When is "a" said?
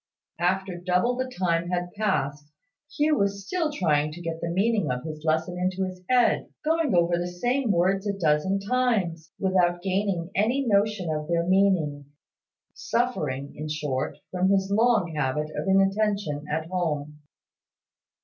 8.07-8.17